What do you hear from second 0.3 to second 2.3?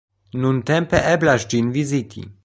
Nuntempe eblas ĝin viziti.